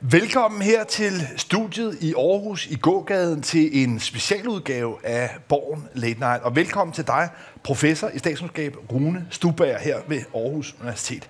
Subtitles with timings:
[0.00, 6.42] Velkommen her til studiet i Aarhus i gågaden til en specialudgave af Borgen Late Night.
[6.42, 7.28] Og velkommen til dig,
[7.62, 11.28] professor i statskundskab Rune Stubager her ved Aarhus Universitet.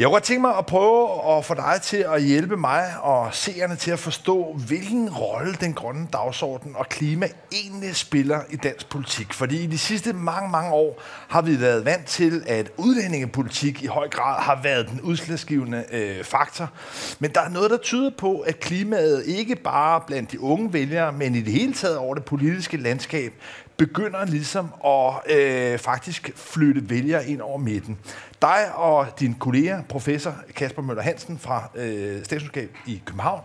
[0.00, 3.34] Jeg kunne godt tænke mig at prøve at få dig til at hjælpe mig og
[3.34, 8.88] seerne til at forstå, hvilken rolle den grønne dagsorden og klima egentlig spiller i dansk
[8.88, 9.32] politik.
[9.32, 13.86] Fordi i de sidste mange, mange år har vi været vant til, at udlændingepolitik i
[13.86, 16.70] høj grad har været den udslagsgivende øh, faktor.
[17.18, 21.12] Men der er noget, der tyder på, at klimaet ikke bare blandt de unge vælgere,
[21.12, 23.32] men i det hele taget over det politiske landskab,
[23.80, 27.98] begynder ligesom at øh, faktisk flytte vælgere ind over midten.
[28.42, 33.40] Dig og din kollega, professor Kasper Møller Hansen fra øh, Statskundskab i København,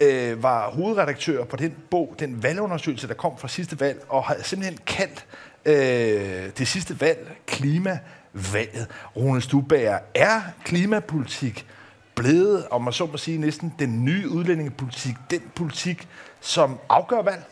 [0.00, 4.36] øh, var hovedredaktør på den bog, den valgundersøgelse, der kom fra sidste valg, og har
[4.42, 5.26] simpelthen kaldt
[5.64, 8.86] øh, det sidste valg klimavalget.
[9.16, 11.66] Rune Stubager, er klimapolitik
[12.14, 16.08] blevet, om man så må sige, næsten den nye udlændingepolitik, den politik,
[16.40, 17.42] som afgør valg?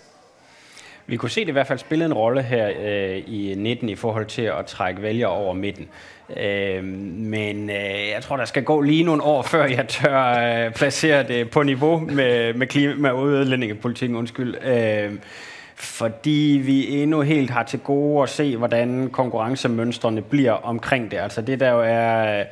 [1.06, 3.94] Vi kunne se det i hvert fald spille en rolle her øh, i 19 i
[3.94, 5.88] forhold til at trække vælgere over midten.
[6.36, 10.72] Øh, men øh, jeg tror, der skal gå lige nogle år, før jeg tør øh,
[10.72, 14.16] placere det på niveau med, med, klima, med udlændingepolitikken.
[14.16, 14.54] Undskyld.
[14.64, 15.12] Øh,
[15.76, 21.16] fordi vi endnu helt har til gode at se, hvordan konkurrencemønstrene bliver omkring det.
[21.16, 22.44] Altså det der jo er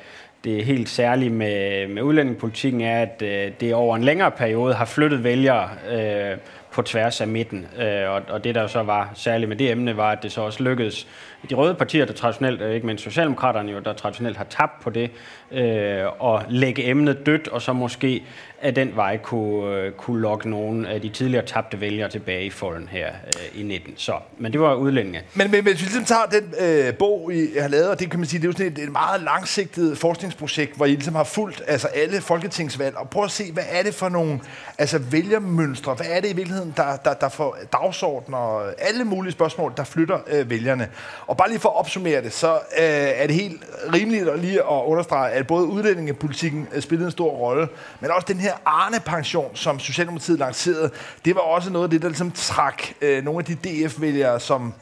[0.44, 4.84] det helt særlige med, med udlændingepolitikken er, at øh, det over en længere periode har
[4.84, 6.36] flyttet vælgere øh,
[6.74, 7.66] på tværs af midten.
[7.78, 10.40] Øh, og, og det, der så var særligt med det emne, var, at det så
[10.40, 11.06] også lykkedes
[11.50, 14.90] de røde partier, der traditionelt, øh, ikke mindst Socialdemokraterne jo, der traditionelt har tabt på
[14.90, 15.10] det,
[15.50, 18.24] øh, og lægge emnet dødt, og så måske
[18.64, 22.50] af den vej kunne, øh, kunne lokke nogle af de tidligere tabte vælgere tilbage i
[22.50, 23.94] folden her øh, i 19.
[23.96, 25.22] Så, men det var udlændinge.
[25.34, 28.20] Men, men hvis vi ligesom tager den øh, bog, I har lavet, og det kan
[28.20, 31.24] man sige, det er jo sådan et, et meget langsigtet forskningsprojekt, hvor I ligesom har
[31.24, 34.40] fulgt altså alle folketingsvalg, og prøv at se, hvad er det for nogle
[34.78, 39.32] altså vælgermønstre, hvad er det i virkeligheden, der, der, der får dagsordner og alle mulige
[39.32, 40.88] spørgsmål, der flytter øh, vælgerne.
[41.26, 43.62] Og bare lige for at opsummere det, så øh, er det helt
[43.94, 47.68] rimeligt at lige at understrege, at både udlændingepolitikken øh, spillede en stor rolle,
[48.00, 50.90] men også den her Arne-pension, som Socialdemokratiet lancerede,
[51.24, 54.74] det var også noget af det, der ligesom trak øh, nogle af de DF-vælgere, som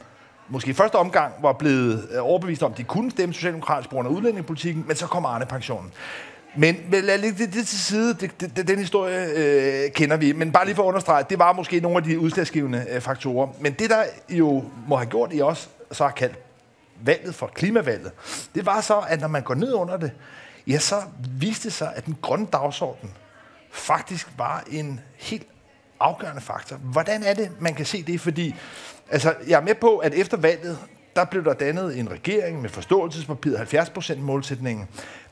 [0.47, 3.95] måske i første omgang var blevet øh, overbevist om, at de kunne stemme socialdemokratisk på
[3.95, 5.91] grund af udlændingepolitikken, men så kom Arne-pensionen.
[6.55, 10.31] Men lad lige det, det til side, det, det, den historie øh, kender vi.
[10.31, 13.47] Men bare lige for at understrege, det var måske nogle af de udslagsgivende øh, faktorer.
[13.59, 16.39] Men det, der jo må have gjort i os, så har kaldt
[17.03, 18.11] valget for klimavalget,
[18.55, 20.11] det var så, at når man går ned under det,
[20.67, 20.95] ja, så
[21.39, 23.09] viste det sig, at den grønne dagsorden
[23.73, 25.47] faktisk var en helt
[25.99, 26.75] afgørende faktor.
[26.75, 28.21] Hvordan er det, man kan se det?
[28.21, 28.55] Fordi
[29.11, 30.77] altså, jeg er med på, at efter valget,
[31.15, 34.87] der blev der dannet en regering med forståelsespapiret, 70% målsætningen.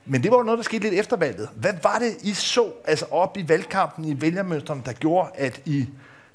[0.06, 1.50] Men det var jo noget, der skete lidt efter valget.
[1.56, 5.88] Hvad var det, I så altså op i valgkampen, i vælgermønstrene, der gjorde, at I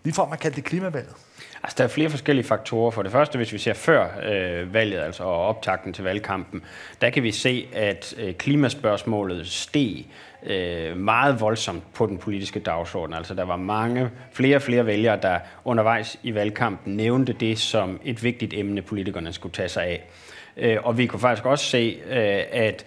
[0.05, 1.15] ligefrem har kaldt det klimavalget?
[1.63, 2.91] Altså, der er flere forskellige faktorer.
[2.91, 6.63] For det første, hvis vi ser før øh, valget, altså optakten til valgkampen,
[7.01, 10.07] der kan vi se, at øh, klimaspørgsmålet steg
[10.47, 13.15] øh, meget voldsomt på den politiske dagsorden.
[13.15, 18.01] Altså, der var mange, flere og flere vælgere, der undervejs i valgkampen nævnte det som
[18.05, 20.05] et vigtigt emne, politikerne skulle tage sig af.
[20.57, 22.85] Øh, og vi kunne faktisk også se, øh, at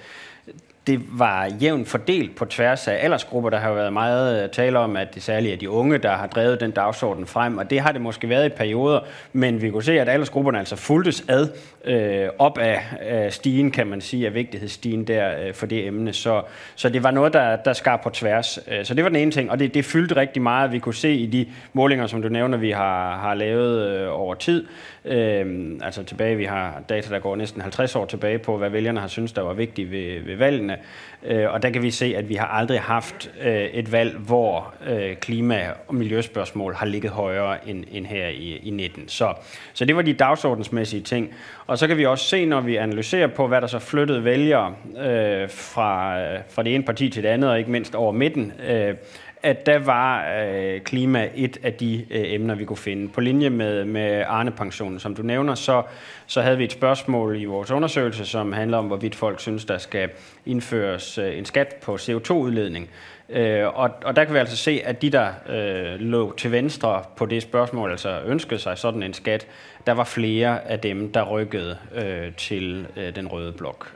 [0.89, 3.49] det var jævnt fordelt på tværs af aldersgrupper.
[3.49, 6.11] Der har jo været meget øh, tale om, at det særligt er de unge, der
[6.11, 8.99] har drevet den dagsorden frem, og det har det måske været i perioder,
[9.33, 11.47] men vi kunne se, at aldersgrupperne altså fuldtes ad
[11.85, 16.13] øh, op af øh, stigen, kan man sige, af vigtighedsstigen der øh, for det emne.
[16.13, 16.41] Så,
[16.75, 18.59] så det var noget, der, der skar på tværs.
[18.67, 20.71] Øh, så det var den ene ting, og det, det fyldte rigtig meget.
[20.71, 24.33] Vi kunne se i de målinger, som du nævner, vi har, har lavet øh, over
[24.35, 24.65] tid,
[25.05, 28.99] øh, altså tilbage, vi har data, der går næsten 50 år tilbage på, hvad vælgerne
[28.99, 30.77] har syntes, der var vigtigt ved, ved valgene,
[31.23, 34.73] Øh, og der kan vi se, at vi har aldrig haft øh, et valg, hvor
[34.87, 39.07] øh, klima- og miljøspørgsmål har ligget højere end, end her i, i 19.
[39.07, 39.33] Så,
[39.73, 41.33] så det var de dagsordensmæssige ting.
[41.67, 44.75] Og så kan vi også se, når vi analyserer på, hvad der så flyttede vælgere
[44.97, 48.53] øh, fra, øh, fra det ene parti til det andet, og ikke mindst over midten,
[48.67, 48.95] øh,
[49.43, 53.09] at der var øh, klima et af de øh, emner, vi kunne finde.
[53.09, 55.83] På linje med, med Arne-pensionen, som du nævner, så,
[56.27, 59.77] så havde vi et spørgsmål i vores undersøgelse, som handler om, hvorvidt folk synes, der
[59.77, 60.09] skal
[60.45, 62.89] indføres øh, en skat på CO2-udledning.
[63.29, 67.03] Øh, og, og der kan vi altså se, at de, der øh, lå til venstre
[67.15, 69.47] på det spørgsmål, altså ønskede sig sådan en skat,
[69.89, 73.93] der var flere af dem, der rykkede øh, til øh, den røde blok.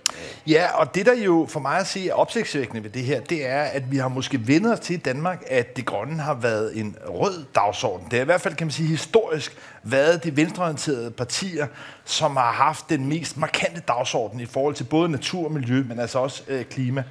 [0.47, 3.47] Ja, og det der jo for mig at se er opsigtsvækkende ved det her, det
[3.47, 6.79] er, at vi har måske vendt os til i Danmark, at det grønne har været
[6.79, 8.07] en rød dagsorden.
[8.11, 11.67] Det er i hvert fald, kan man sige, historisk været de venstreorienterede partier,
[12.05, 15.99] som har haft den mest markante dagsorden i forhold til både natur og miljø, men
[15.99, 17.03] altså også øh, klima.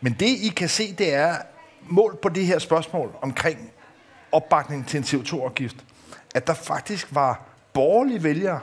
[0.00, 1.34] Men det, I kan se, det er,
[1.88, 3.70] mål på det her spørgsmål omkring
[4.32, 5.76] opbakning til en CO2-afgift,
[6.34, 8.60] at der faktisk var borgerlige vælgere,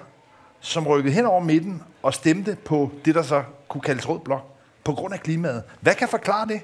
[0.59, 4.45] som rykkede hen over midten og stemte på det, der så kunne kaldes rød blok,
[4.83, 5.63] på grund af klimaet.
[5.81, 6.61] Hvad kan forklare det?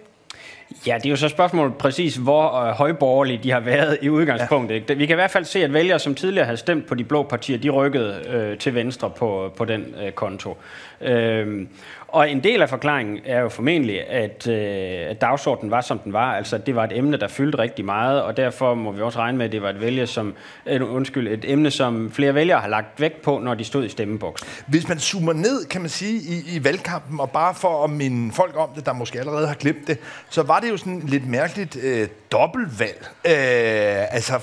[0.88, 4.90] Ja, det er jo så spørgsmålet præcis, hvor øh, højborgerlige de har været i udgangspunktet.
[4.90, 4.94] Ja.
[4.94, 7.24] Vi kan i hvert fald se, at vælgere, som tidligere havde stemt på de blå
[7.24, 10.58] partier, de rykkede øh, til venstre på, på den øh, konto.
[11.02, 11.68] Øh,
[12.12, 16.14] og en del af forklaringen er jo formentlig, at, øh, at dagsordenen var, som den
[16.14, 16.34] var.
[16.34, 19.38] Altså, det var et emne, der fyldte rigtig meget, og derfor må vi også regne
[19.38, 20.34] med, at det var et, vælge, som,
[20.66, 23.90] øh, undskyld, et emne, som flere vælgere har lagt vægt på, når de stod i
[23.90, 24.48] stemmeboksen.
[24.68, 28.34] Hvis man zoomer ned, kan man sige, i, i valgkampen, og bare for at minde
[28.34, 29.98] folk om det, der måske allerede har glemt det,
[30.30, 33.10] så var det jo sådan lidt mærkeligt øh, dobbeltvalg.
[33.26, 34.34] Øh, altså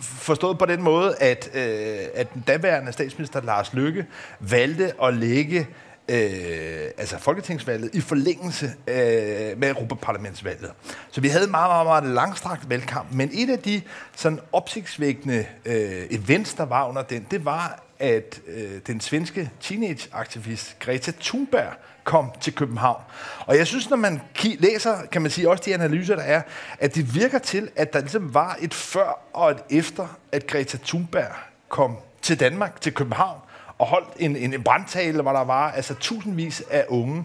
[0.00, 4.06] forstået på den måde, at, øh, at den daværende statsminister Lars Lykke
[4.40, 5.66] valgte at lægge
[6.08, 10.72] øh, altså folketingsvalget i forlængelse øh, med Europaparlamentsvalget.
[11.10, 13.82] Så vi havde en meget, meget, meget langstrakt valgkamp, men et af de
[14.16, 20.78] sådan opsigtsvækkende øh, events, der var under den, det var, at øh, den svenske teenageaktivist
[20.78, 21.72] Greta Thunberg
[22.04, 23.02] kom til København.
[23.46, 26.42] Og jeg synes, når man læser, kan man sige, også de analyser, der er,
[26.78, 30.78] at det virker til, at der ligesom var et før og et efter, at Greta
[30.84, 31.32] Thunberg
[31.68, 33.40] kom til Danmark, til København,
[33.78, 37.24] og holdt en, en, en brandtale, hvor der var altså tusindvis af unge.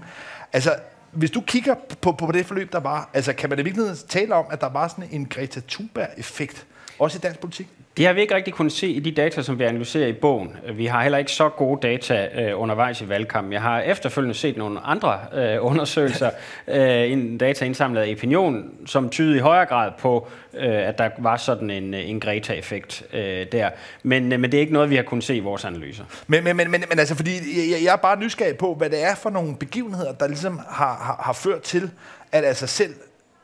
[0.54, 0.76] Altså,
[1.12, 4.36] hvis du kigger på, på det forløb, der var, altså, kan man i virkeligheden tale
[4.36, 6.66] om, at der var sådan en Greta Thunberg-effekt,
[7.00, 7.68] også i dansk politik?
[7.98, 10.56] Det har vi ikke rigtig kunnet se i de data, som vi analyserer i bogen.
[10.74, 13.54] Vi har heller ikke så gode data øh, undervejs i valgkampen.
[13.54, 16.30] Jeg har efterfølgende set nogle andre øh, undersøgelser,
[16.68, 21.10] øh, en data indsamlet af Opinion, som tyder i højere grad på, øh, at der
[21.18, 23.70] var sådan en, en Greta-effekt øh, der.
[24.04, 26.04] Men, øh, men det er ikke noget, vi har kunnet se i vores analyser.
[26.28, 27.32] Men, men, men, men, men altså, fordi
[27.72, 30.96] jeg, jeg er bare nysgerrig på, hvad det er for nogle begivenheder, der ligesom har,
[30.96, 31.90] har, har ført til,
[32.32, 32.94] at altså selv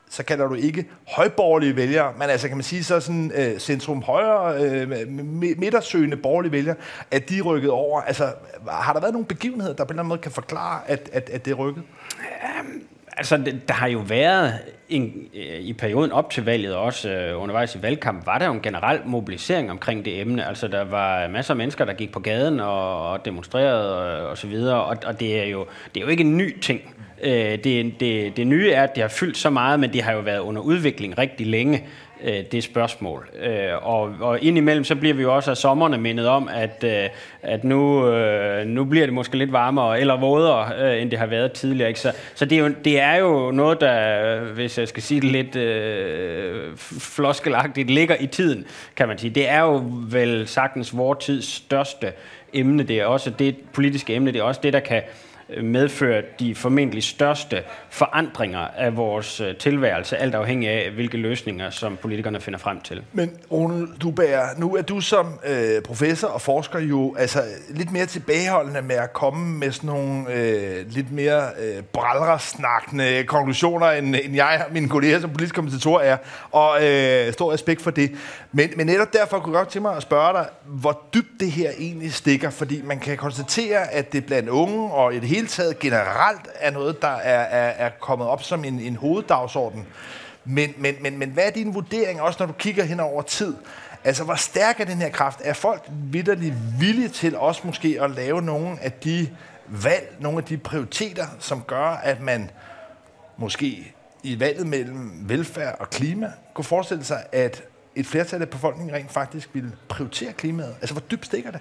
[0.09, 4.01] så kalder du ikke højborgerlige vælgere, men altså kan man sige så sådan øh, centrum
[4.01, 5.07] højre, øh,
[5.57, 6.75] midtersøgende borgerlige vælgere,
[7.11, 8.01] at de er rykket over.
[8.01, 8.33] Altså
[8.69, 11.29] har der været nogle begivenheder, der på en eller anden måde kan forklare, at, at,
[11.29, 11.83] at det er rykket?
[12.59, 12.81] Um,
[13.17, 13.37] altså
[13.67, 14.53] der har jo været
[14.89, 18.53] en, øh, i perioden op til valget, også øh, undervejs i valgkamp, var der jo
[18.53, 20.47] en generel mobilisering omkring det emne.
[20.47, 24.37] Altså der var masser af mennesker, der gik på gaden og, og demonstrerede og, og
[24.37, 26.81] så videre, og, og det, er jo, det er jo ikke en ny ting.
[27.23, 30.13] Øh, det, det, det nye er, at det har fyldt så meget, men det har
[30.13, 31.83] jo været under udvikling rigtig længe,
[32.23, 33.29] øh, det spørgsmål.
[33.43, 37.09] Øh, og, og indimellem så bliver vi jo også af sommerne mindet om, at, øh,
[37.41, 41.25] at nu, øh, nu bliver det måske lidt varmere eller vådere, øh, end det har
[41.25, 41.89] været tidligere.
[41.89, 41.99] Ikke?
[41.99, 45.31] Så, så det, er jo, det er jo noget, der, hvis jeg skal sige det
[45.31, 48.65] lidt øh, floskelagtigt, ligger i tiden,
[48.95, 49.29] kan man sige.
[49.29, 52.11] Det er jo vel sagtens vores tids største
[52.53, 52.83] emne.
[52.83, 55.01] Det er også det politiske emne, det er også det, der kan
[55.63, 61.97] medført de formentlig største forandringer af vores øh, tilværelse, alt afhængig af, hvilke løsninger, som
[62.01, 63.03] politikerne finder frem til.
[63.13, 68.05] Men Rune Dubær, nu er du som øh, professor og forsker jo altså, lidt mere
[68.05, 74.35] tilbageholdende med at komme med sådan nogle øh, lidt mere øh, bralresnakkende konklusioner, end, end
[74.35, 76.17] jeg og mine kolleger som politisk kommentator er,
[76.51, 78.11] og øh, stor respekt for det.
[78.51, 81.51] Men, men netop derfor kunne jeg godt tænke mig at spørge dig, hvor dybt det
[81.51, 85.47] her egentlig stikker, fordi man kan konstatere, at det blandt unge og i det hele
[85.47, 89.87] taget generelt er noget, der er, er, er kommet op som en, en hoveddagsorden.
[90.45, 93.55] Men, men, men, men hvad er din vurdering, også når du kigger hen over tid?
[94.03, 95.39] Altså, hvor stærk er den her kraft?
[95.43, 99.29] Er folk vidderligt villige til også måske at lave nogle af de
[99.67, 102.49] valg, nogle af de prioriteter, som gør, at man
[103.37, 103.93] måske
[104.23, 107.63] i valget mellem velfærd og klima kunne forestille sig, at
[107.97, 110.75] et flertal af befolkningen rent faktisk vil prioritere klimaet?
[110.81, 111.59] Altså, hvor dybt stikker det?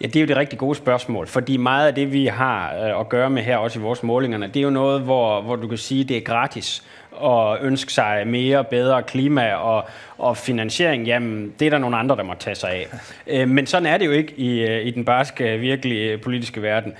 [0.00, 3.00] Ja, det er jo det rigtig gode spørgsmål, fordi meget af det, vi har øh,
[3.00, 5.68] at gøre med her, også i vores målingerne, det er jo noget, hvor, hvor du
[5.68, 6.84] kan sige, det er gratis
[7.22, 9.84] at ønske sig mere, bedre klima og,
[10.18, 12.86] og finansiering, jamen det er der nogle andre, der må tage sig af.
[13.26, 16.92] Øh, men sådan er det jo ikke i, øh, i den barske, virkelige politiske verden.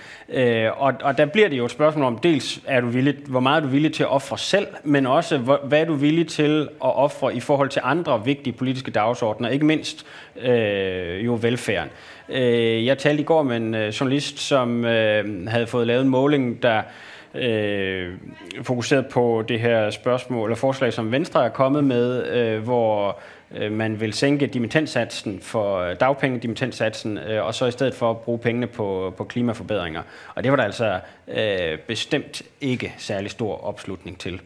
[0.76, 3.56] Og, og der bliver det jo et spørgsmål om, dels er du villig, hvor meget
[3.56, 6.96] er du villig til at ofre selv, men også hvad er du villig til at
[6.96, 10.06] ofre i forhold til andre vigtige politiske dagsordner, ikke mindst
[10.42, 11.90] øh, jo velfærden.
[12.28, 16.08] Øh, jeg talte i går med en øh, journalist, som øh, havde fået lavet en
[16.08, 16.82] måling, der
[17.34, 18.14] øh,
[18.62, 23.18] fokuseret på det her spørgsmål eller forslag, som Venstre er kommet med, øh, hvor
[23.56, 28.10] øh, man vil sænke dimittentsatsen for øh, dagpenge, dimittentsatsen, øh, og så i stedet for
[28.10, 30.02] at bruge pengene på, på klimaforbedringer.
[30.34, 34.40] Og det var der altså øh, bestemt ikke særlig stor opslutning til.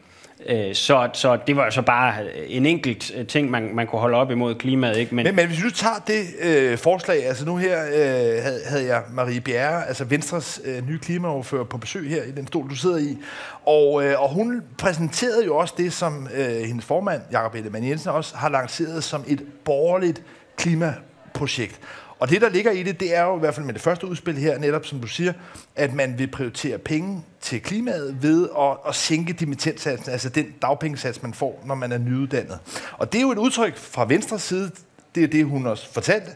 [0.47, 4.17] Øh, så, så det var altså bare en enkelt øh, ting, man, man kunne holde
[4.17, 4.97] op imod klimaet.
[4.97, 5.15] Ikke?
[5.15, 8.87] Men, men, men hvis du tager det øh, forslag, altså nu her øh, havde, havde
[8.87, 12.75] jeg Marie Bjerre, altså Venstres øh, nye klimaoverfører på besøg her i den stol, du
[12.75, 13.19] sidder i,
[13.67, 18.11] og, øh, og hun præsenterede jo også det, som øh, hendes formand, Jakob Ellemann Jensen,
[18.11, 20.23] også har lanceret som et borgerligt
[20.57, 21.81] klimaprojekt.
[22.19, 24.07] Og det, der ligger i det, det er jo i hvert fald med det første
[24.07, 25.33] udspil her, netop som du siger,
[25.77, 31.23] at man vil prioritere penge til klimaet ved at, at sænke dimittentsatsen, altså den dagpengesats,
[31.23, 32.59] man får, når man er nyuddannet.
[32.93, 34.71] Og det er jo et udtryk fra venstre side,
[35.15, 36.31] det er det, hun også fortalte,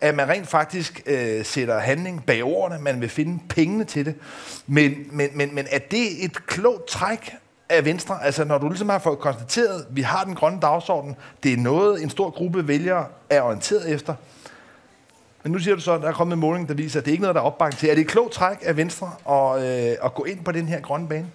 [0.00, 4.14] at man rent faktisk øh, sætter handling bag ordene, man vil finde pengene til det.
[4.66, 7.34] Men, men, men, men er det et klogt træk
[7.68, 8.24] af Venstre?
[8.24, 11.56] Altså når du ligesom har fået konstateret, at vi har den grønne dagsorden, det er
[11.56, 14.14] noget, en stor gruppe vælgere er orienteret efter,
[15.48, 17.12] men nu siger du så, at der er kommet en måling, der viser, at det
[17.12, 17.88] ikke er noget, der er opbakning til.
[17.88, 20.80] Er det et klogt træk af Venstre at, øh, at gå ind på den her
[20.80, 21.26] grønne bane?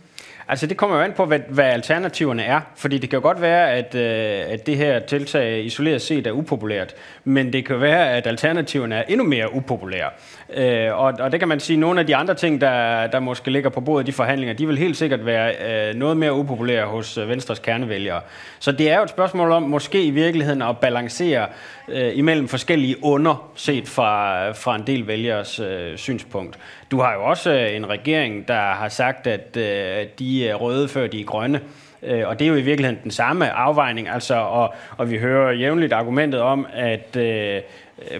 [0.47, 2.61] Altså det kommer jo an på, hvad, hvad alternativerne er.
[2.75, 6.31] Fordi det kan jo godt være, at, øh, at det her tiltag isoleret set er
[6.31, 6.95] upopulært.
[7.23, 10.09] Men det kan være, at alternativerne er endnu mere upopulære.
[10.55, 13.51] Øh, og, og det kan man sige, nogle af de andre ting, der, der måske
[13.51, 15.53] ligger på bordet i de forhandlinger, de vil helt sikkert være
[15.89, 18.21] øh, noget mere upopulære hos øh, Venstres kernevælgere.
[18.59, 21.47] Så det er jo et spørgsmål om måske i virkeligheden at balancere
[21.87, 26.59] øh, imellem forskellige under, set fra, fra en del vælgers øh, synspunkt.
[26.91, 30.87] Du har jo også øh, en regering, der har sagt, at øh, de er røde,
[30.87, 31.57] før de er grønne.
[31.57, 35.17] Øh, Øh, og det er jo i virkeligheden den samme afvejning, altså, og, og vi
[35.17, 37.61] hører jævnligt argumentet om, at øh,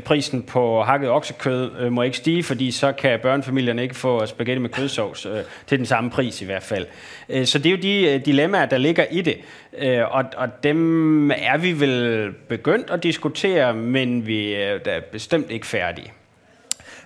[0.06, 4.62] prisen på hakket oksekød øh, må ikke stige, fordi så kan børnefamilierne ikke få spaghetti
[4.62, 5.38] med kødsovs øh,
[5.68, 6.86] til den samme pris i hvert fald.
[7.30, 9.38] Øh, så det er jo de øh, dilemmaer, der ligger i det,
[9.78, 15.68] øh, og, og dem er vi vel begyndt at diskutere, men vi er bestemt ikke
[15.68, 16.12] færdige.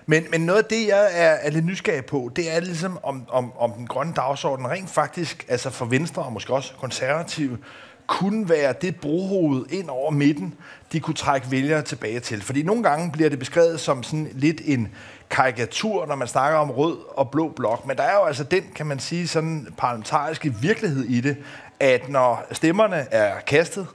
[0.06, 3.24] Men, men noget af det, jeg er, er lidt nysgerrig på, det er ligesom, om,
[3.28, 7.58] om, om den grønne dagsorden rent faktisk, altså for Venstre og måske også konservative,
[8.08, 10.54] kunne være det brohoved ind over midten,
[10.92, 12.42] de kunne trække vælgere tilbage til.
[12.42, 14.88] Fordi nogle gange bliver det beskrevet som sådan lidt en
[15.30, 17.86] karikatur, når man snakker om rød og blå blok.
[17.86, 21.36] Men der er jo altså den, kan man sige, sådan parlamentariske virkelighed i det,
[21.80, 23.86] at når stemmerne er kastet,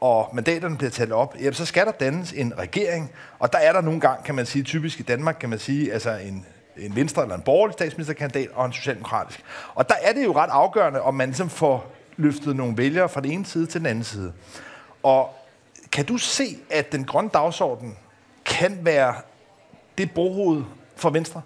[0.00, 3.10] og mandaterne bliver talt op, jamen, så skal der dannes en regering.
[3.38, 5.92] Og der er der nogle gange, kan man sige, typisk i Danmark, kan man sige,
[5.92, 9.44] altså en, en venstre eller en borgerlig statsministerkandidat og en socialdemokratisk.
[9.74, 13.20] Og der er det jo ret afgørende, om man ligesom får løftet nogle vælgere fra
[13.20, 14.32] den ene side til den anden side.
[15.02, 15.34] Og
[15.92, 17.96] kan du se, at den grønne dagsorden
[18.44, 19.14] kan være
[19.98, 20.64] det brohoved
[20.96, 21.42] for Venstre?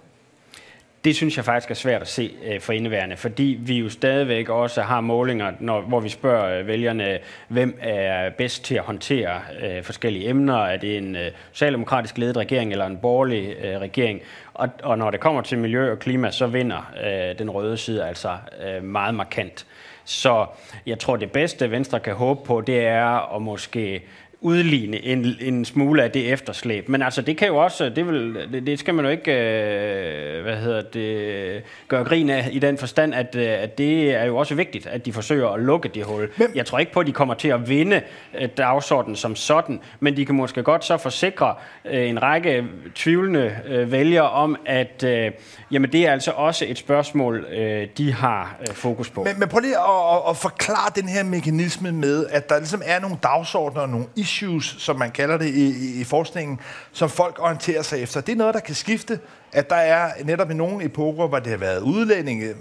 [1.03, 4.49] Det synes jeg faktisk er svært at se øh, for indeværende, fordi vi jo stadigvæk
[4.49, 9.41] også har målinger, når, hvor vi spørger øh, vælgerne, hvem er bedst til at håndtere
[9.61, 10.65] øh, forskellige emner.
[10.65, 14.21] Er det en øh, socialdemokratisk ledet regering eller en borgerlig øh, regering?
[14.53, 18.05] Og, og når det kommer til miljø og klima, så vinder øh, den røde side
[18.07, 19.65] altså øh, meget markant.
[20.05, 20.45] Så
[20.85, 24.03] jeg tror, det bedste Venstre kan håbe på, det er at måske
[24.43, 26.89] udligne en, en smule af det efterslæb.
[26.89, 30.43] Men altså, det kan jo også, det, vil, det, det skal man jo ikke, øh,
[30.43, 34.37] hvad hedder det, gøre grin af i den forstand, at, øh, at det er jo
[34.37, 36.29] også vigtigt, at de forsøger at lukke det hul.
[36.37, 38.01] Men, jeg tror ikke på, at de kommer til at vinde
[38.39, 43.55] øh, dagsordenen som sådan, men de kan måske godt så forsikre øh, en række tvivlende
[43.67, 45.31] øh, vælgere om, at øh,
[45.71, 49.23] jamen, det er altså også et spørgsmål, øh, de har øh, fokus på.
[49.23, 52.81] Men, men prøv lige at, at, at forklare den her mekanisme med, at der ligesom
[52.85, 56.59] er nogle dagsordner og nogle issues, issues, som man kalder det i, i, forskningen,
[56.91, 58.21] som folk orienterer sig efter.
[58.21, 59.19] Det er noget, der kan skifte,
[59.51, 62.53] at der er netop i nogle epoker, hvor det har været udlændinge,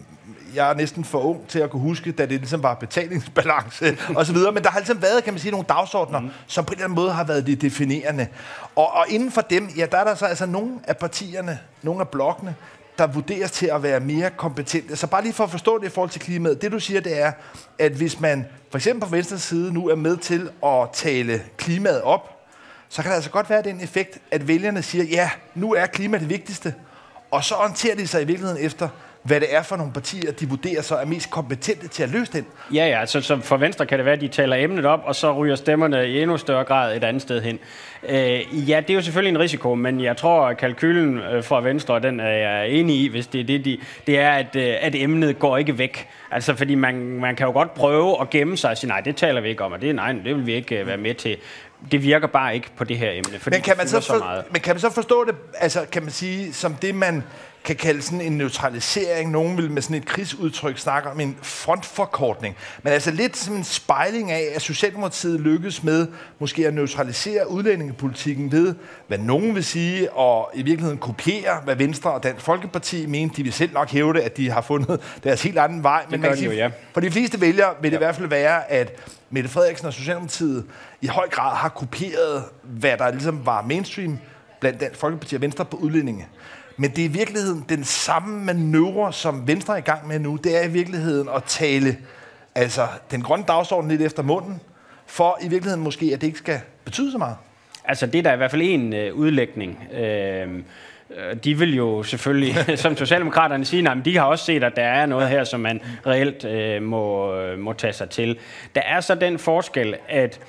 [0.55, 4.27] jeg er næsten for ung til at kunne huske, da det ligesom var betalingsbalance og
[4.27, 4.53] så videre.
[4.53, 6.31] Men der har ligesom været, kan man sige, nogle dagsordner, mm.
[6.47, 8.27] som på en eller anden måde har været det definerende.
[8.77, 12.01] Og, og inden for dem, ja, der er der så altså nogle af partierne, nogle
[12.01, 12.55] af blokkene,
[12.99, 14.97] der vurderes til at være mere kompetente.
[14.97, 16.63] Så bare lige for at forstå det i forhold til klimaet.
[16.63, 17.33] Det du siger, det er,
[17.79, 22.03] at hvis man for eksempel på venstre side nu er med til at tale klimaet
[22.03, 22.39] op,
[22.89, 26.19] så kan der altså godt være den effekt, at vælgerne siger, ja, nu er klima
[26.19, 26.75] det vigtigste,
[27.31, 28.89] og så orienterer de sig i virkeligheden efter,
[29.23, 32.33] hvad det er for nogle partier, de vurderer så er mest kompetente til at løse
[32.33, 32.47] den.
[32.75, 35.15] Ja, ja, så, så for Venstre kan det være, at de taler emnet op, og
[35.15, 37.59] så ryger stemmerne i endnu større grad et andet sted hen.
[38.09, 41.61] Øh, ja, det er jo selvfølgelig en risiko, men jeg tror, at kalkylen øh, fra
[41.61, 44.75] Venstre, den er jeg enig i, hvis det er det, de, det er, at, øh,
[44.81, 46.09] at emnet går ikke væk.
[46.31, 49.17] Altså, fordi man, man kan jo godt prøve at gemme sig og sige, nej, det
[49.17, 51.37] taler vi ikke om, og det, nej, det vil vi ikke øh, være med til
[51.91, 54.45] det virker bare ikke på det her emne, fordi men kan man så, så meget.
[54.51, 57.25] Men kan man så forstå det, altså kan man sige, som det man
[57.65, 59.31] kan kalde sådan en neutralisering.
[59.31, 62.57] Nogen vil med sådan et krigsudtryk snakke om en frontforkortning.
[62.83, 66.07] Men altså lidt som en spejling af, at Socialdemokratiet lykkes med
[66.39, 68.75] måske at neutralisere udlændingepolitikken ved,
[69.09, 73.37] hvad nogen vil sige, og i virkeligheden kopiere, hvad Venstre og Dansk Folkeparti mente.
[73.37, 76.05] De vil selv nok hævde, at de har fundet deres helt anden vej.
[76.11, 76.71] Men man kan sige, jo, ja.
[76.93, 77.99] for de fleste vælgere vil det ja.
[77.99, 78.93] i hvert fald være, at
[79.31, 80.65] Mette Frederiksen og Socialdemokratiet
[81.01, 84.19] i høj grad har kopieret, hvad der ligesom var mainstream
[84.61, 86.27] blandt Dansk Folkeparti og Venstre på udlændinge.
[86.77, 90.37] Men det er i virkeligheden den samme manøvre, som Venstre er i gang med nu.
[90.37, 91.97] Det er i virkeligheden at tale
[92.55, 94.61] altså, den grønne dagsorden lidt efter munden,
[95.07, 97.37] for i virkeligheden måske, at det ikke skal betyde så meget.
[97.85, 99.89] Altså det er der i hvert fald en øh, udlægning.
[99.95, 100.49] Øh,
[101.45, 105.07] de vil jo selvfølgelig, som Socialdemokraterne siger, at de har også set, at der er
[105.07, 108.39] noget her, som man reelt øh, må, må tage sig til.
[108.75, 110.41] Der er så den forskel, at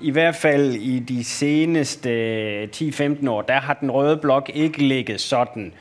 [0.00, 5.20] i hvert fald i de seneste 10-15 år, der har den røde blok ikke ligget
[5.20, 5.72] sådan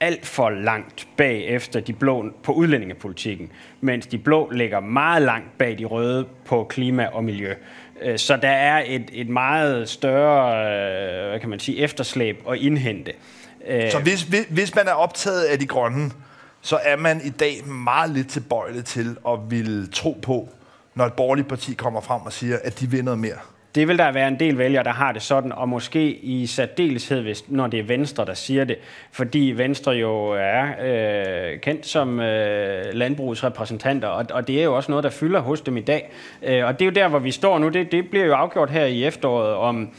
[0.00, 5.58] alt for langt bag efter de blå på udlændingepolitikken, mens de blå ligger meget langt
[5.58, 7.54] bag de røde på klima og miljø.
[8.02, 10.48] Øh, så der er et, et meget større
[11.24, 13.12] øh, hvad kan man sige, efterslæb at indhente.
[13.66, 16.10] Øh, så så hvis, hvis man er optaget af de grønne,
[16.60, 20.48] så er man i dag meget lidt tilbøjelig til at ville tro på,
[20.94, 23.38] når et borgerligt parti kommer frem og siger, at de vil noget mere?
[23.74, 27.22] Det vil der være en del vælgere, der har det sådan, og måske i særdeleshed,
[27.22, 28.76] hvis, når det er Venstre, der siger det,
[29.12, 34.76] fordi Venstre jo er øh, kendt som øh, landbrugets repræsentanter, og, og det er jo
[34.76, 36.10] også noget, der fylder hos dem i dag.
[36.42, 37.68] Øh, og det er jo der, hvor vi står nu.
[37.68, 39.90] Det, det bliver jo afgjort her i efteråret, om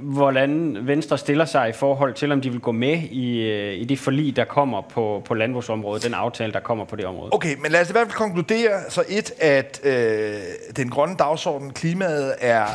[0.00, 3.84] hvordan Venstre stiller sig i forhold til, om de vil gå med i, øh, i
[3.84, 7.30] det forlig, der kommer på, på landbrugsområdet, den aftale, der kommer på det område.
[7.32, 10.34] Okay, men lad os i hvert fald konkludere så et, at øh,
[10.76, 12.66] den grønne dagsorden, klimaet, er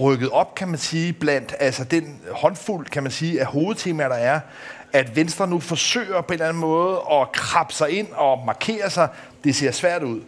[0.00, 4.16] rykket op, kan man sige, blandt altså den håndfuld, kan man sige, af hovedtemaer, der
[4.16, 4.40] er,
[4.92, 8.90] at Venstre nu forsøger på en eller anden måde at krabbe sig ind og markere
[8.90, 9.08] sig.
[9.44, 10.20] Det ser svært ud.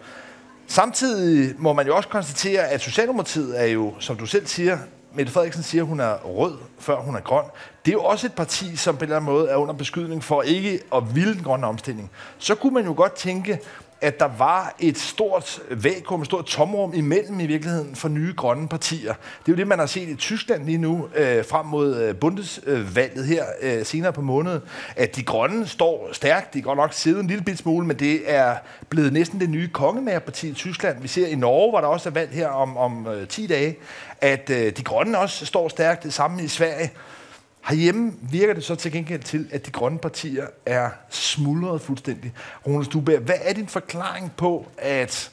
[0.66, 4.78] Samtidig må man jo også konstatere, at Socialdemokratiet er jo, som du selv siger,
[5.16, 7.44] Mette Frederiksen siger, at hun er rød, før hun er grøn.
[7.84, 10.24] Det er jo også et parti, som på en eller anden måde er under beskydning
[10.24, 12.10] for ikke at ville den grønne omstilling.
[12.38, 13.60] Så kunne man jo godt tænke,
[14.00, 18.68] at der var et stort vakuum, et stort tomrum imellem i virkeligheden for nye grønne
[18.68, 19.12] partier.
[19.12, 22.16] Det er jo det, man har set i Tyskland lige nu, øh, frem mod øh,
[22.16, 24.60] Bundesvalget her øh, senere på måneden,
[24.96, 26.54] at de grønne står stærkt.
[26.54, 28.56] De går nok siddet en lille bit smule, men det er
[28.88, 31.02] blevet næsten det nye kongemagerparti i Tyskland.
[31.02, 33.76] Vi ser i Norge, hvor der også er valg her om, om øh, 10 dage,
[34.20, 36.02] at øh, de grønne også står stærkt.
[36.02, 36.90] Det samme i Sverige.
[37.68, 42.32] Herhjemme virker det så til gengæld til, at de grønne partier er smuldret fuldstændig.
[42.66, 45.30] Ronald Stuberg, hvad er din forklaring på, at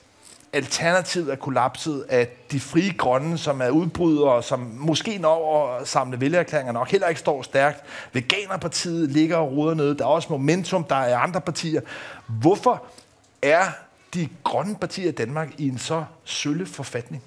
[0.54, 6.22] alternativet er kollapset, at de frie grønne, som er udbrydere, som måske når at samle
[6.22, 7.84] vælgererklæringer nok, heller ikke står stærkt.
[8.14, 9.98] Veganerpartiet ligger og ruder nede.
[9.98, 11.82] Der er også momentum, der er andre partier.
[12.28, 12.84] Hvorfor
[13.42, 13.66] er
[14.14, 17.24] de grønne partier i Danmark i en så sølle forfatning?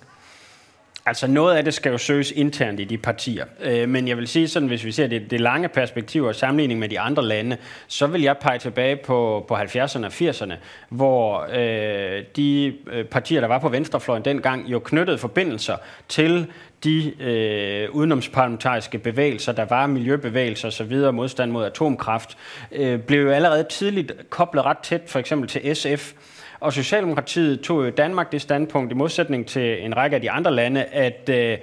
[1.06, 3.44] Altså noget af det skal jo søges internt i de partier.
[3.62, 6.80] Øh, men jeg vil sige sådan, hvis vi ser det, det lange perspektiv og sammenligning
[6.80, 10.54] med de andre lande, så vil jeg pege tilbage på, på 70'erne og 80'erne,
[10.88, 15.76] hvor øh, de øh, partier, der var på venstrefløjen dengang, jo knyttede forbindelser
[16.08, 16.46] til
[16.84, 22.38] de øh, udenomsparlamentariske bevægelser, der var miljøbevægelser osv., modstand mod atomkraft,
[22.72, 26.12] øh, blev jo allerede tidligt koblet ret tæt for eksempel til SF,
[26.60, 30.54] og Socialdemokratiet tog jo Danmark det standpunkt, i modsætning til en række af de andre
[30.54, 31.58] lande, at, øh,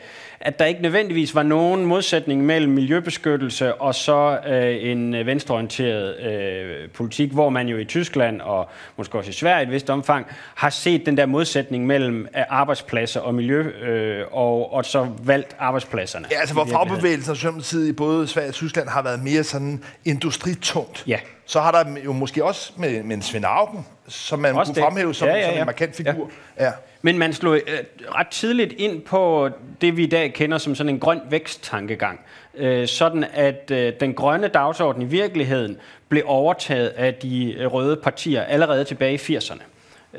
[0.46, 6.90] at der ikke nødvendigvis var nogen modsætning mellem miljøbeskyttelse og så øh, en venstreorienteret øh,
[6.90, 10.26] politik, hvor man jo i Tyskland og måske også i Sverige i et vist omfang
[10.56, 15.56] har set den der modsætning mellem øh, arbejdspladser og miljø, øh, og, og så valgt
[15.60, 16.28] arbejdspladserne.
[16.32, 19.84] Ja, altså hvor fagbevægelsen og Socialdemokratiet i både Sverige og Tyskland har været mere sådan
[20.06, 21.04] industritungt.
[21.08, 21.20] Ja.
[21.46, 24.84] Så har der jo måske også med, med Svend Augen, som man også kunne det.
[24.84, 25.50] fremhæve som, ja, ja, ja.
[25.50, 26.32] som en markant figur.
[26.60, 26.66] Ja.
[26.66, 26.72] Ja.
[27.06, 27.80] Men man slog øh,
[28.16, 29.50] ret tidligt ind på
[29.82, 32.20] det, vi i dag kender som sådan en grøn væksttankegang.
[32.56, 35.78] Øh, sådan at øh, den grønne dagsorden i virkeligheden
[36.10, 39.62] blev overtaget af de øh, røde partier allerede tilbage i 80'erne.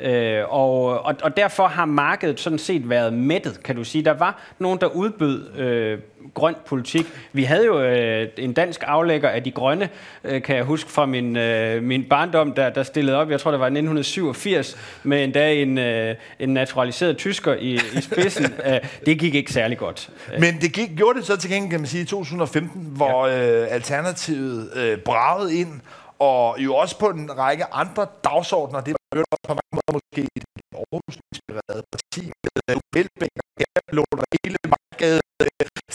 [0.00, 4.04] Øh, og, og, og derfor har markedet sådan set været mættet, kan du sige.
[4.04, 5.98] Der var nogen, der udbød øh,
[6.35, 7.07] grøn politik.
[7.33, 9.88] Vi havde jo øh, en dansk aflægger af de grønne,
[10.24, 13.50] øh, kan jeg huske fra min, øh, min barndom, der, der stillede op, jeg tror
[13.50, 18.44] det var 1987, med endda en, øh, en naturaliseret tysker i, i spidsen.
[18.66, 20.11] øh, det gik ikke særlig godt.
[20.38, 23.62] Men det gik, gjorde det så til gengæld, kan man sige, i 2015, hvor ja.
[23.62, 25.80] øh, Alternativet øh, bragede ind,
[26.18, 28.80] og jo også på en række andre dagsordner.
[28.80, 28.96] Det
[29.33, 30.44] var på mange måder måske et
[30.79, 35.20] Aarhus-inspireret parti med Nobelbæk og Herblå og hele markedet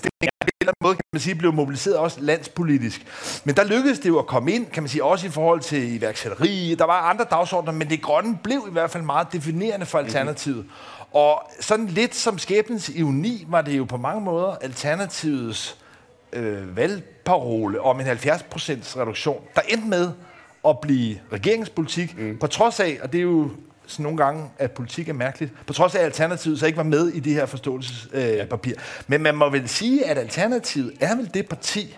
[0.02, 0.38] stemninger.
[0.46, 3.06] På en eller anden måde kan man man sige, blev mobiliseret også landspolitisk.
[3.46, 5.94] Men der lykkedes det jo at komme ind, kan man sige, også i forhold til
[5.96, 6.76] iværksætteri.
[6.80, 10.58] Der var andre dagsordner, men det grønne blev i hvert fald meget definerende for Alternativet.
[10.58, 11.14] Mm-hmm.
[11.14, 15.78] Og sådan lidt som skæbnens ironi var det jo på mange måder Alternativets
[16.34, 18.12] øh, valgparole om en 70%
[19.00, 20.12] reduktion, der endte med
[20.68, 22.38] at blive regeringspolitik, mm.
[22.38, 23.52] på trods af, og det er jo
[23.88, 26.84] sådan nogle gange, at politik er mærkeligt, på trods af, at Alternativet så ikke var
[26.84, 28.74] med i det her forståelsespapir.
[28.78, 31.98] Øh, Men man må vel sige, at Alternativet er vel det parti,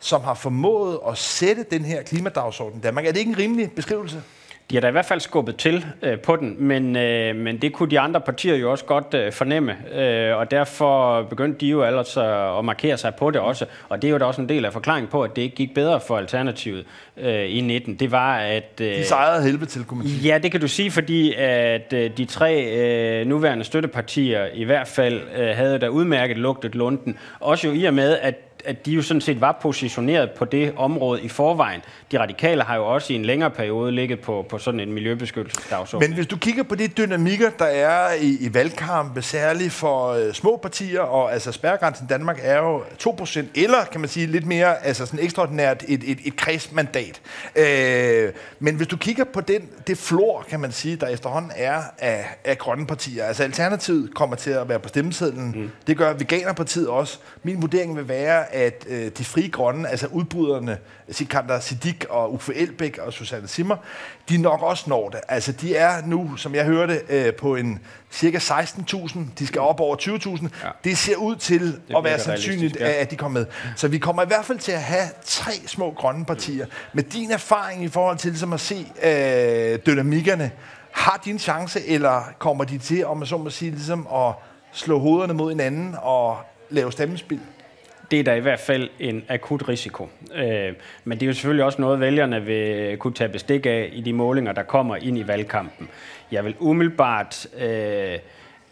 [0.00, 3.06] som har formået at sætte den her klimadagsorden i Danmark.
[3.06, 4.22] Er det ikke en rimelig beskrivelse?
[4.70, 7.72] De har da i hvert fald skubbet til øh, på den, men, øh, men det
[7.72, 11.82] kunne de andre partier jo også godt øh, fornemme, øh, og derfor begyndte de jo
[11.82, 14.64] altså at markere sig på det også, og det er jo da også en del
[14.64, 16.84] af forklaringen på, at det ikke gik bedre for Alternativet
[17.16, 17.94] øh, i 19.
[17.94, 18.80] Det var, at...
[18.80, 20.28] Øh, de sejrede helvede til, kunne man sige.
[20.28, 24.88] Ja, det kan du sige, fordi at øh, de tre øh, nuværende støttepartier i hvert
[24.88, 28.90] fald øh, havde da udmærket lugtet lunden, også jo i og med, at at de
[28.90, 31.80] jo sådan set var positioneret på det område i forvejen.
[32.12, 36.08] De radikale har jo også i en længere periode ligget på, på sådan en miljøbeskyttelsesdagsorden.
[36.08, 40.32] Men hvis du kigger på de dynamikker, der er i, i valgkampe, særligt for øh,
[40.32, 44.46] små partier, og altså spærregrænsen i Danmark er jo 2%, eller kan man sige lidt
[44.46, 47.20] mere altså sådan ekstraordinært et, et, et kredsmandat.
[47.56, 51.82] Øh, men hvis du kigger på den, det flor, kan man sige, der efterhånden er
[51.98, 55.70] af, af grønne partier, altså Alternativet kommer til at være på stemmesedlen, mm.
[55.86, 57.18] det gør Veganerpartiet også.
[57.42, 60.78] Min vurdering vil være, at øh, de frie grønne, altså udbryderne,
[61.10, 63.76] Sikander Siddiq og Uffe Elbæk og Susanne Simmer,
[64.28, 65.20] de nok også når det.
[65.28, 69.18] Altså de er nu, som jeg hørte, øh, på en cirka 16.000.
[69.38, 70.48] De skal op over 20.000.
[70.64, 70.70] Ja.
[70.84, 72.92] Det ser ud til at være sandsynligt, ja.
[72.92, 73.46] at de kommer med.
[73.76, 76.66] Så vi kommer i hvert fald til at have tre små grønne partier.
[76.92, 80.50] Med din erfaring i forhold til ligesom at se øh, dynamikkerne,
[80.92, 84.32] har de en chance, eller kommer de til, om man så må sige, ligesom at
[84.72, 86.36] slå hovederne mod hinanden og
[86.70, 87.40] lave stemmespil?
[88.12, 90.08] Det er der i hvert fald en akut risiko.
[90.34, 90.72] Øh,
[91.04, 94.12] men det er jo selvfølgelig også noget, vælgerne vil kunne tage bestik af i de
[94.12, 95.88] målinger, der kommer ind i valgkampen.
[96.32, 98.18] Jeg vil umiddelbart, øh,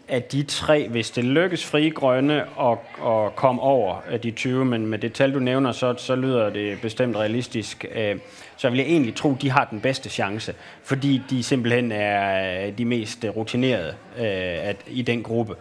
[0.09, 4.65] at de tre, hvis det lykkes frie grønne at, at komme over øh, de 20,
[4.65, 8.17] men med det tal, du nævner, så, så lyder det bestemt realistisk, øh,
[8.57, 12.67] så vil jeg egentlig tro, at de har den bedste chance, fordi de simpelthen er
[12.67, 15.55] øh, de mest rutinerede at, i den gruppe.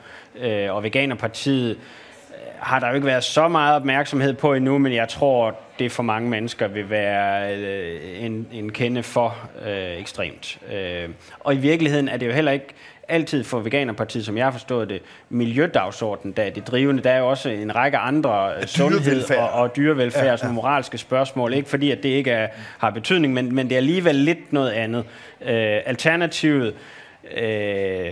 [0.70, 1.78] Og Veganerpartiet
[2.60, 6.04] har der jo ikke været så meget opmærksomhed på endnu, men jeg tror, det for
[6.04, 10.60] mange mennesker vil være øh, en, en kende for øh, ekstremt.
[10.74, 12.68] Øh, og i virkeligheden er det jo heller ikke
[13.08, 17.04] altid for Veganerpartiet, som jeg har forstået det, miljødagsordenen, der er det drivende.
[17.04, 20.38] Der er jo også en række andre øh, sundhed og, og dyrevelfærd, ja, ja.
[20.38, 21.54] som moralske spørgsmål.
[21.54, 24.72] Ikke fordi, at det ikke er, har betydning, men, men det er alligevel lidt noget
[24.72, 25.06] andet.
[25.42, 26.74] Øh, alternativet...
[27.38, 28.12] Øh,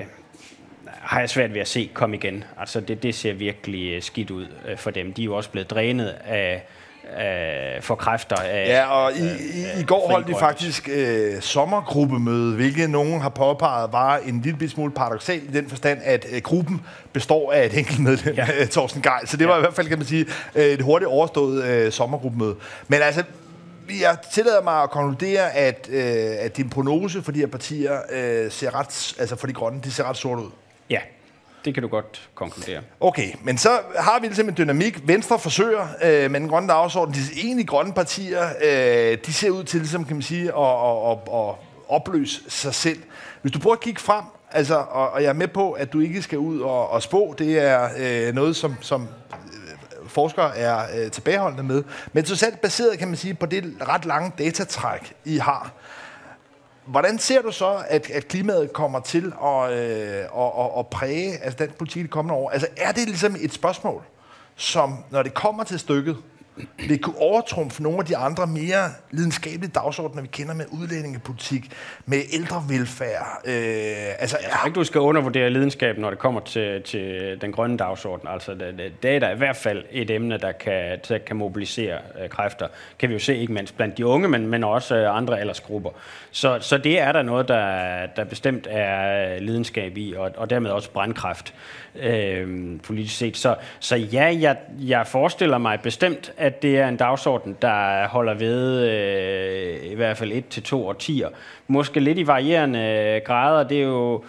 [1.08, 2.44] har jeg svært ved at se komme igen.
[2.60, 5.14] Altså det, det ser virkelig øh, skidt ud øh, for dem.
[5.14, 6.66] De er jo også blevet drænet af,
[7.16, 12.56] af for kræfter af Ja, og i, i, i går holdt de faktisk øh, sommergruppemøde,
[12.56, 16.82] hvilket nogen har påpeget var en lille smule paradoxalt i den forstand, at øh, gruppen
[17.14, 18.48] består af et enkelt medlem, ja.
[18.72, 19.28] Thorsten Geil.
[19.28, 19.60] Så det var ja.
[19.60, 22.56] i hvert fald, kan man sige, et hurtigt overstået øh, sommergruppemøde.
[22.88, 23.24] Men altså,
[24.02, 26.04] jeg tillader mig at konkludere, at, øh,
[26.40, 29.92] at din prognose for de her partier øh, ser ret, altså for de grønne, de
[29.92, 30.50] ser ret sort ud.
[30.90, 31.00] Ja,
[31.66, 32.82] det kan du godt konkludere.
[33.00, 33.70] Okay, men så
[34.00, 35.08] har vi ligesom en dynamik.
[35.08, 37.14] Venstre forsøger øh, med den grønne dagsorden.
[37.14, 41.12] De egentlig grønne partier, øh, de ser ud til, ligesom, kan man sige, at, at,
[41.12, 41.56] at, at
[41.88, 43.00] opløse sig selv.
[43.42, 46.00] Hvis du prøver at kigge frem, altså, og, og jeg er med på, at du
[46.00, 51.04] ikke skal ud og, og spå, det er øh, noget, som, som øh, forskere er
[51.04, 51.84] øh, tilbageholdende med.
[52.14, 55.72] Men så selv baseret, kan man sige, på det ret lange datatræk, I har.
[56.88, 61.38] Hvordan ser du så, at, at klimaet kommer til at, øh, at, at, at præge
[61.44, 62.50] altså den politik de kommende år?
[62.50, 64.04] Altså er det ligesom et spørgsmål,
[64.56, 66.18] som når det kommer til stykket,
[66.78, 71.72] vil kunne overtrumfe nogle af de andre mere lidenskabelige dagsordner, vi kender med udlændingepolitik,
[72.06, 73.42] med ældrevelfærd.
[73.46, 73.54] Øh,
[74.20, 77.78] altså, jeg tror ikke, du skal undervurdere lidenskaben, når det kommer til, til den grønne
[77.78, 78.28] dagsorden.
[78.28, 81.98] Altså, det, det er da i hvert fald et emne, der kan, der kan mobilisere
[82.24, 82.68] øh, kræfter.
[83.00, 85.90] Kan vi jo se, ikke mindst blandt de unge, men, men også øh, andre aldersgrupper.
[86.32, 90.70] Så, så det er der noget, der, der bestemt er lidenskab i, og, og dermed
[90.70, 91.54] også brandkræft
[92.02, 93.38] øh, politisk set.
[93.38, 98.34] Så, så ja, jeg, jeg forestiller mig bestemt, at det er en dagsorden, der holder
[98.34, 101.30] ved øh, i hvert fald et til to årtier.
[101.68, 103.68] Måske lidt i varierende øh, grader.
[103.68, 104.24] Det er jo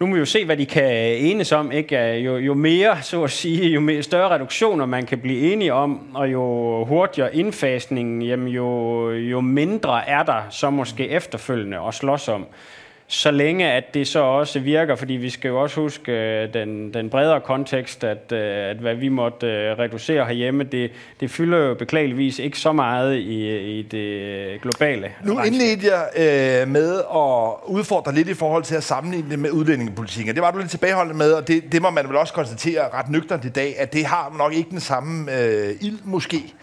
[0.00, 1.72] nu må vi jo se, hvad de kan enes om.
[1.72, 1.98] Ikke?
[1.98, 5.72] Øh, jo, jo mere, så at sige, jo mere, større reduktioner man kan blive enige
[5.72, 11.94] om, og jo hurtigere indfasningen, jamen jo, jo mindre er der så måske efterfølgende at
[11.94, 12.46] slås om
[13.06, 16.94] så længe at det så også virker, fordi vi skal jo også huske øh, den,
[16.94, 20.90] den bredere kontekst, at, øh, at hvad vi måtte øh, reducere herhjemme, det,
[21.20, 25.12] det fylder jo beklageligvis ikke så meget i, i det globale.
[25.24, 26.08] Nu indledte jeg
[26.62, 30.34] øh, med at udfordre lidt i forhold til at sammenligne det med udlændingepolitikken.
[30.34, 33.10] Det var du lidt tilbageholdende med, og det, det må man vel også konstatere ret
[33.10, 36.54] nøgternt i dag, at det har nok ikke den samme øh, ild måske.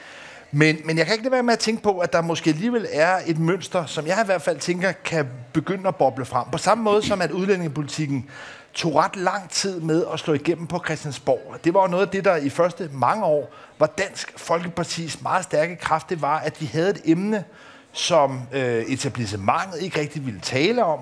[0.52, 2.88] Men, men jeg kan ikke lade være med at tænke på, at der måske alligevel
[2.92, 6.48] er et mønster, som jeg i hvert fald tænker, kan begynde at boble frem.
[6.52, 8.30] På samme måde som at udlændingepolitikken
[8.74, 11.58] tog ret lang tid med at slå igennem på Christiansborg.
[11.64, 15.76] Det var noget af det, der i første mange år var Dansk Folkepartis meget stærke
[15.76, 16.10] kraft.
[16.10, 17.44] Det var, at vi havde et emne,
[17.92, 21.00] som øh, etablissementet ikke rigtig ville tale om,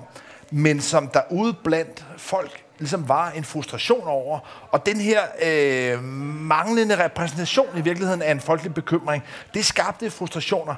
[0.50, 4.38] men som der ude blandt folk ligesom var en frustration over.
[4.70, 9.22] Og den her øh, manglende repræsentation i virkeligheden af en folkelig bekymring,
[9.54, 10.74] det skabte frustrationer.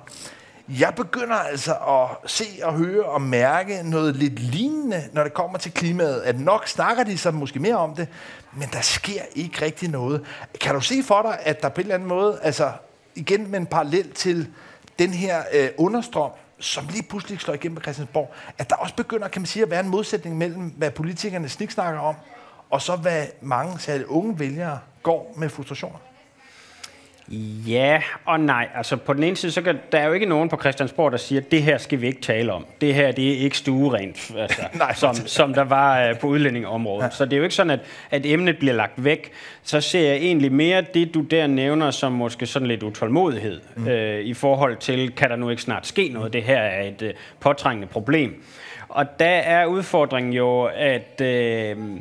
[0.69, 5.59] Jeg begynder altså at se og høre og mærke noget lidt lignende, når det kommer
[5.59, 6.21] til klimaet.
[6.21, 8.09] At nok snakker de så måske mere om det,
[8.53, 10.25] men der sker ikke rigtig noget.
[10.61, 12.73] Kan du se for dig, at der på en eller anden måde, altså
[13.15, 14.49] igen med en parallel til
[14.99, 16.31] den her øh, understrøm,
[16.63, 19.71] som lige pludselig slår igennem på Christiansborg, at der også begynder, kan man sige, at
[19.71, 22.15] være en modsætning mellem, hvad politikerne sniksnakker om,
[22.71, 25.99] og så hvad mange, særligt unge vælgere, går med frustrationer.
[27.67, 28.69] Ja og nej.
[28.75, 31.19] Altså på den ene side, så kan, der er jo ikke nogen på Christiansborg, der
[31.19, 32.67] siger, at det her skal vi ikke tale om.
[32.81, 37.05] Det her, det er ikke stuerent, altså, nej, som, som der var uh, på udlændingeområdet.
[37.05, 37.11] Ja.
[37.11, 39.33] Så det er jo ikke sådan, at, at emnet bliver lagt væk.
[39.63, 43.87] Så ser jeg egentlig mere det, du der nævner, som måske sådan lidt utålmodighed mm.
[43.87, 46.33] uh, i forhold til, kan der nu ikke snart ske noget?
[46.33, 47.09] Det her er et uh,
[47.41, 48.43] påtrængende problem.
[48.89, 51.21] Og der er udfordringen jo, at...
[51.21, 51.99] Uh,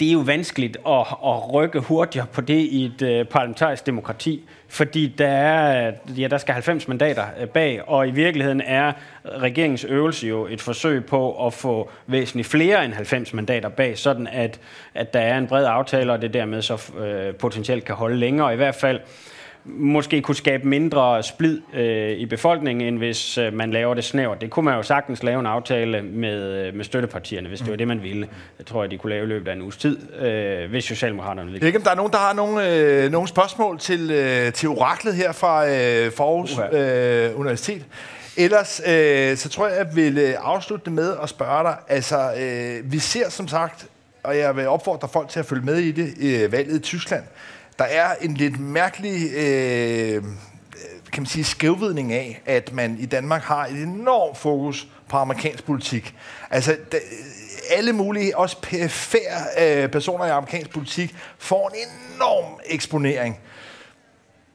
[0.00, 4.44] det er jo vanskeligt at, at rykke hurtigere på det i et øh, parlamentarisk demokrati,
[4.68, 8.92] fordi der, er, ja, der skal 90 mandater øh, bag, og i virkeligheden er
[9.24, 14.26] regeringens øvelse jo et forsøg på at få væsentligt flere end 90 mandater bag, sådan
[14.26, 14.60] at,
[14.94, 18.52] at der er en bred aftale, og det dermed så øh, potentielt kan holde længere.
[18.52, 19.00] I hvert fald
[19.64, 24.40] måske kunne skabe mindre splid øh, i befolkningen, end hvis øh, man laver det snævert.
[24.40, 27.76] Det kunne man jo sagtens lave en aftale med, øh, med støttepartierne, hvis det var
[27.76, 28.28] det, man ville.
[28.58, 31.50] Jeg tror, at de kunne lave i løbet af en uges tid, øh, hvis Socialdemokraterne
[31.50, 31.66] ville.
[31.66, 35.14] Ikke, om der er nogen, der har nogle, øh, nogle spørgsmål til, øh, til oraklet
[35.14, 37.84] her fra øh, Forhus øh, Universitet.
[38.36, 41.76] Ellers øh, så tror jeg, at jeg vil øh, afslutte med at spørge dig.
[41.88, 43.86] Altså, øh, vi ser som sagt,
[44.22, 47.22] og jeg vil opfordre folk til at følge med i det, øh, valget i Tyskland,
[47.78, 50.22] der er en lidt mærkelig øh, øh,
[51.12, 55.64] kan man sige, skævvidning af, at man i Danmark har et enormt fokus på amerikansk
[55.64, 56.14] politik.
[56.50, 57.02] Altså, da, øh,
[57.70, 63.38] alle mulige, også perifære øh, personer i amerikansk politik, får en enorm eksponering.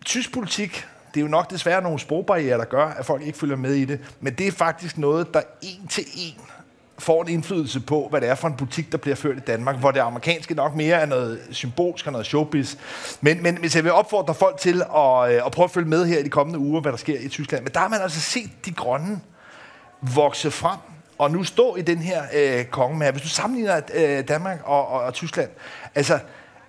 [0.06, 3.56] Tysk politik, det er jo nok desværre nogle sprogbarriere, der gør, at folk ikke følger
[3.56, 6.42] med i det, men det er faktisk noget, der en til en
[7.00, 9.76] får en indflydelse på, hvad det er for en butik, der bliver ført i Danmark,
[9.76, 12.76] hvor det amerikanske nok mere er noget symbolsk og noget showbiz.
[13.22, 16.06] Men, men hvis jeg vil opfordre folk til at, øh, at prøve at følge med
[16.06, 18.22] her i de kommende uger, hvad der sker i Tyskland, men der har man altså
[18.22, 19.20] set de grønne
[20.02, 20.80] vokse frem,
[21.18, 24.88] og nu stå i den her øh, konge med Hvis du sammenligner øh, Danmark og,
[24.88, 25.50] og, og Tyskland,
[25.96, 26.20] altså,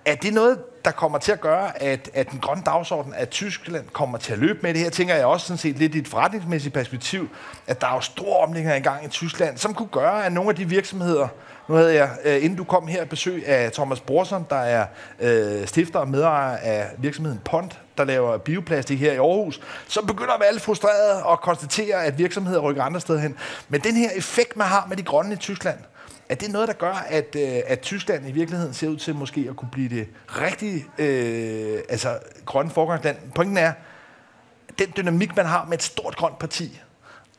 [0.05, 3.85] er det noget, der kommer til at gøre, at, at den grønne dagsorden, at Tyskland
[3.93, 6.07] kommer til at løbe med det her, tænker jeg også sådan set lidt i et
[6.07, 7.29] forretningsmæssigt perspektiv,
[7.67, 10.49] at der er jo store omlægninger i gang i Tyskland, som kunne gøre, at nogle
[10.49, 11.27] af de virksomheder,
[11.67, 14.85] nu havde jeg, øh, inden du kom her, besøg af Thomas Borsom, der er
[15.19, 20.33] øh, stifter og medejer af virksomheden Pont, der laver bioplastik her i Aarhus, som begynder
[20.33, 23.37] at være lidt frustreret og konstatere, at virksomheder rykker andre steder hen.
[23.69, 25.77] Men den her effekt, man har med de grønne i Tyskland,
[26.31, 29.45] er det noget, der gør, at, øh, at Tyskland i virkeligheden ser ud til måske
[29.49, 33.17] at kunne blive det rigtige øh, altså, grønne forgangsland?
[33.35, 33.73] Pointen er,
[34.79, 36.81] den dynamik, man har med et stort grønt parti,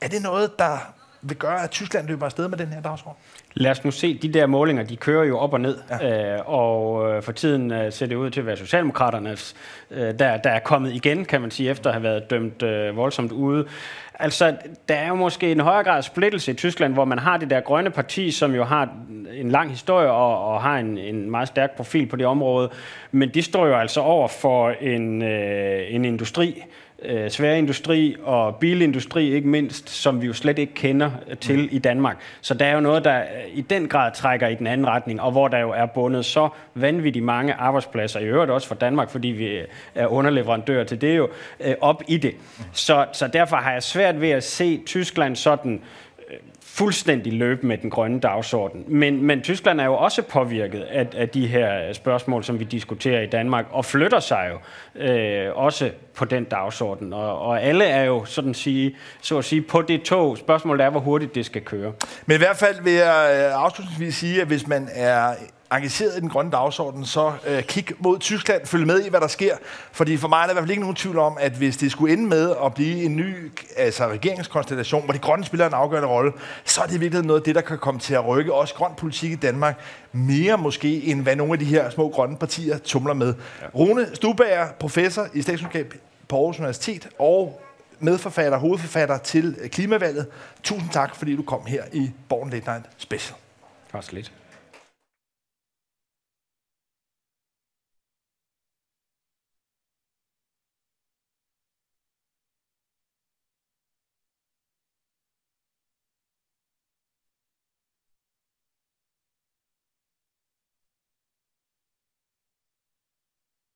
[0.01, 3.19] er det noget, der vil gøre, at Tyskland løber afsted med den her dagsorden?
[3.55, 6.37] Lad os nu se, de der målinger, de kører jo op og ned, ja.
[6.37, 9.57] øh, og øh, for tiden øh, ser det ud til at være Socialdemokraternes,
[9.91, 12.97] øh, der, der er kommet igen, kan man sige, efter at have været dømt øh,
[12.97, 13.67] voldsomt ude.
[14.15, 14.57] Altså,
[14.89, 17.61] der er jo måske en højere grad splittelse i Tyskland, hvor man har det der
[17.61, 18.89] grønne parti, som jo har
[19.33, 22.71] en lang historie og, og har en, en meget stærk profil på det område,
[23.13, 26.65] men de står jo altså over for en, øh, en industri,
[27.05, 31.11] øh, svære industri og bilindustri ikke mindst, som vi jo slet ikke kender
[31.41, 31.69] til mm.
[31.71, 32.17] i Danmark.
[32.41, 33.23] Så der er jo noget, der
[33.55, 36.49] i den grad trækker i den anden retning, og hvor der jo er bundet så
[36.75, 39.61] vanvittigt mange arbejdspladser, i øvrigt også for Danmark, fordi vi
[39.95, 41.29] er underleverandør til det jo,
[41.61, 42.35] øh, op i det.
[42.73, 45.81] Så, så derfor har jeg svært ved at se Tyskland sådan
[46.75, 48.85] fuldstændig løbe med den grønne dagsorden.
[48.89, 53.21] Men, men Tyskland er jo også påvirket af, af de her spørgsmål, som vi diskuterer
[53.21, 54.59] i Danmark, og flytter sig jo
[55.03, 57.13] øh, også på den dagsorden.
[57.13, 60.39] Og, og alle er jo sådan sige, så at sige på det tog.
[60.39, 61.93] Spørgsmålet er, hvor hurtigt det skal køre.
[62.27, 65.35] Men i hvert fald vil jeg øh, afslutningsvis sige, at hvis man er
[65.77, 69.27] engageret i den grønne dagsorden, så øh, kig mod Tyskland, følg med i, hvad der
[69.27, 69.57] sker.
[69.93, 71.93] Fordi for mig er der i hvert fald ikke nogen tvivl om, at hvis det
[71.93, 76.09] skulle ende med at blive en ny altså regeringskonstellation, hvor de grønne spiller en afgørende
[76.09, 76.33] rolle,
[76.65, 78.93] så er det virkelig noget af det, der kan komme til at rykke også grøn
[78.97, 79.81] politik i Danmark
[80.13, 83.35] mere måske, end hvad nogle af de her små grønne partier tumler med.
[83.63, 83.67] Ja.
[83.75, 85.95] Rune Stubager, professor i statskundskab
[86.29, 87.63] på Aarhus Universitet og
[87.99, 90.27] medforfatter, hovedforfatter til Klimavalget.
[90.63, 93.37] Tusind tak, fordi du kom her i Born Late Night Special.
[93.93, 94.33] Var så lidt.